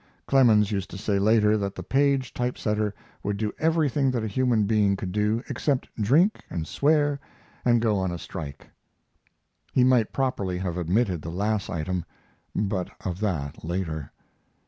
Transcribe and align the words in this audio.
Clemens' 0.25 0.71
used 0.71 0.89
to 0.89 0.97
say 0.97 1.19
later 1.19 1.57
that 1.59 1.75
the 1.75 1.83
Paige 1.83 2.33
type 2.33 2.57
setter 2.57 2.95
would 3.21 3.37
do 3.37 3.53
everything 3.59 4.09
that 4.09 4.23
a 4.23 4.27
human 4.27 4.63
being 4.63 4.95
could 4.95 5.11
do 5.11 5.43
except 5.47 5.87
drink 5.95 6.41
and 6.49 6.65
swear 6.65 7.19
and 7.63 7.83
go 7.83 7.99
on 7.99 8.09
a 8.11 8.17
strike. 8.17 8.71
He 9.71 9.83
might 9.83 10.11
properly 10.11 10.57
have 10.57 10.75
omitted 10.75 11.21
the 11.21 11.29
last 11.29 11.69
item, 11.69 12.03
but 12.55 12.89
of 13.05 13.19
that 13.19 13.63
later. 13.63 14.11